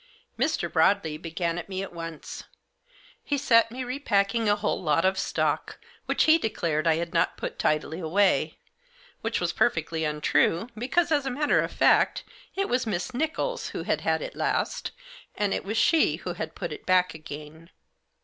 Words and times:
Mr. 0.35 0.67
Broadley 0.67 1.21
began 1.21 1.59
at 1.59 1.69
me 1.69 1.83
at 1.83 1.93
once. 1.93 2.45
He 3.23 3.37
set 3.37 3.69
me 3.71 3.83
re 3.83 3.99
packing 3.99 4.49
a 4.49 4.55
whole 4.55 4.81
lot 4.81 5.05
of 5.05 5.15
stock, 5.19 5.77
which 6.07 6.23
he 6.23 6.39
declared 6.39 6.87
I 6.87 6.95
had 6.95 7.13
not 7.13 7.37
put 7.37 7.59
tidily 7.59 7.99
away; 7.99 8.57
which 9.21 9.39
was 9.39 9.53
perfectly 9.53 10.03
untrue, 10.03 10.69
because, 10.75 11.11
as 11.11 11.27
a 11.27 11.29
matter 11.29 11.59
of 11.59 11.71
fact, 11.71 12.23
it 12.55 12.67
was 12.67 12.87
Miss 12.87 13.13
Nichols 13.13 13.67
who 13.67 13.83
had 13.83 14.01
had 14.01 14.23
it 14.23 14.35
last, 14.35 14.89
and 15.35 15.53
it 15.53 15.63
was 15.63 15.77
she 15.77 16.15
who 16.15 16.33
had 16.33 16.55
put 16.55 16.71
it 16.71 16.87
back 16.87 17.13
again. 17.13 17.69